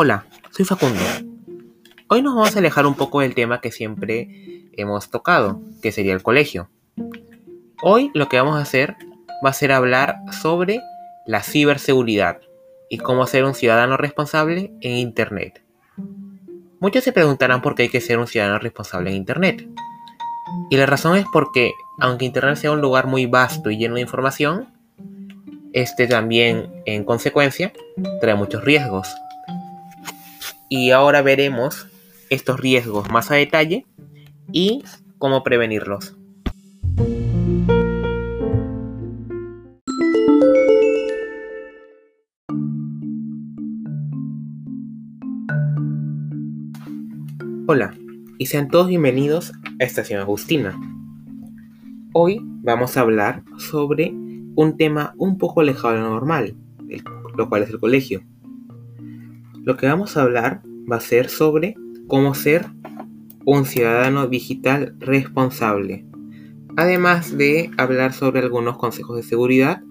[0.00, 1.00] Hola, soy Facundo.
[2.06, 4.28] Hoy nos vamos a alejar un poco del tema que siempre
[4.74, 6.70] hemos tocado, que sería el colegio.
[7.82, 8.94] Hoy lo que vamos a hacer
[9.44, 10.80] va a ser hablar sobre
[11.26, 12.38] la ciberseguridad
[12.88, 15.64] y cómo ser un ciudadano responsable en Internet.
[16.78, 19.68] Muchos se preguntarán por qué hay que ser un ciudadano responsable en Internet.
[20.70, 24.02] Y la razón es porque, aunque Internet sea un lugar muy vasto y lleno de
[24.02, 24.68] información,
[25.72, 27.72] este también, en consecuencia,
[28.20, 29.08] trae muchos riesgos.
[30.70, 31.86] Y ahora veremos
[32.28, 33.86] estos riesgos más a detalle
[34.52, 34.84] y
[35.16, 36.14] cómo prevenirlos.
[47.66, 47.94] Hola,
[48.36, 50.78] y sean todos bienvenidos a Estación Agustina.
[52.12, 54.10] Hoy vamos a hablar sobre
[54.54, 56.54] un tema un poco alejado de lo normal,
[57.36, 58.22] lo cual es el colegio.
[59.68, 61.74] Lo que vamos a hablar va a ser sobre
[62.06, 62.64] cómo ser
[63.44, 66.06] un ciudadano digital responsable,
[66.74, 69.82] además de hablar sobre algunos consejos de seguridad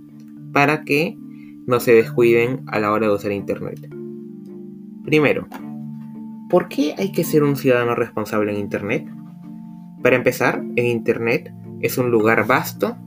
[0.51, 1.15] para que
[1.67, 3.87] no se descuiden a la hora de usar Internet.
[5.05, 5.47] Primero,
[6.49, 9.07] ¿por qué hay que ser un ciudadano responsable en Internet?
[10.01, 12.97] Para empezar, en Internet es un lugar vasto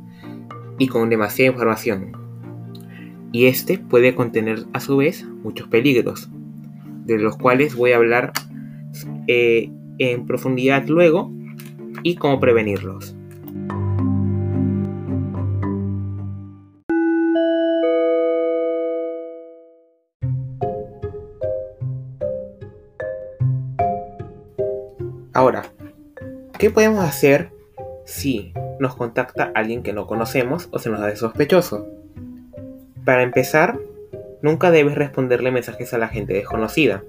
[0.79, 2.13] y con demasiada información.
[3.33, 6.31] Y este puede contener a su vez muchos peligros,
[7.17, 8.33] de los cuales voy a hablar
[9.27, 11.31] eh, en profundidad luego
[12.03, 13.15] y cómo prevenirlos.
[25.33, 25.63] Ahora,
[26.59, 27.51] ¿qué podemos hacer
[28.05, 31.87] si nos contacta alguien que no conocemos o se nos hace sospechoso.
[33.05, 33.79] Para empezar,
[34.43, 37.05] nunca debes responderle mensajes a la gente desconocida.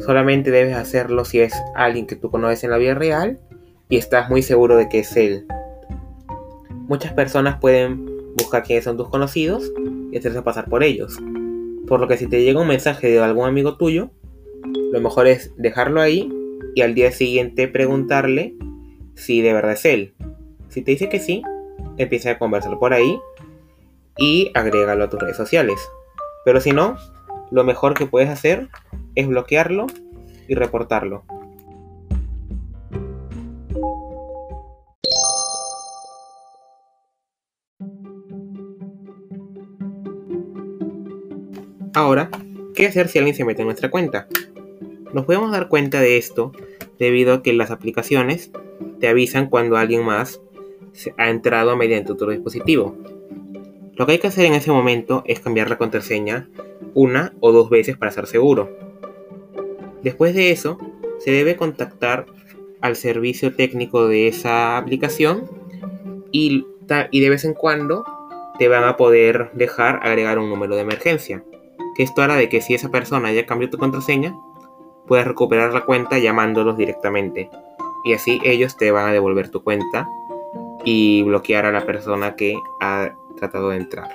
[0.00, 3.38] Solamente debes hacerlo si es alguien que tú conoces en la vida real
[3.88, 5.46] y estás muy seguro de que es él.
[6.88, 8.06] Muchas personas pueden
[8.36, 9.72] buscar quiénes son tus conocidos
[10.10, 11.18] y hacerse pasar por ellos.
[11.86, 14.10] Por lo que si te llega un mensaje de algún amigo tuyo,
[14.92, 16.30] lo mejor es dejarlo ahí
[16.74, 18.54] y al día siguiente preguntarle
[19.14, 20.14] si de verdad es él.
[20.68, 21.42] Si te dice que sí,
[21.96, 23.18] empieza a conversar por ahí
[24.18, 25.78] y agrégalo a tus redes sociales.
[26.44, 26.96] Pero si no,
[27.50, 28.68] lo mejor que puedes hacer
[29.14, 29.86] es bloquearlo
[30.48, 31.24] y reportarlo.
[41.94, 42.28] Ahora,
[42.74, 44.26] ¿qué hacer si alguien se mete en nuestra cuenta?
[45.12, 46.50] Nos podemos dar cuenta de esto
[46.98, 48.50] debido a que las aplicaciones
[48.98, 50.40] te avisan cuando alguien más
[51.16, 52.96] ha entrado mediante otro dispositivo.
[53.96, 56.48] Lo que hay que hacer en ese momento es cambiar la contraseña
[56.94, 58.70] una o dos veces para estar seguro.
[60.02, 60.78] Después de eso,
[61.18, 62.26] se debe contactar
[62.80, 65.48] al servicio técnico de esa aplicación
[66.32, 66.66] y,
[67.10, 68.04] y de vez en cuando
[68.58, 71.44] te van a poder dejar agregar un número de emergencia.
[71.96, 74.36] Que esto hará de que si esa persona ya cambió tu contraseña,
[75.06, 77.48] puedas recuperar la cuenta llamándolos directamente.
[78.04, 80.08] Y así ellos te van a devolver tu cuenta
[80.84, 84.10] y bloquear a la persona que ha tratado de entrar.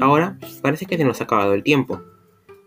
[0.00, 2.02] Ahora parece que se nos ha acabado el tiempo.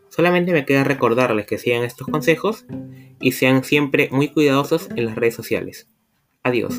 [0.09, 2.66] Solamente me queda recordarles que sigan estos consejos
[3.20, 5.88] y sean siempre muy cuidadosos en las redes sociales.
[6.44, 6.76] Adiós.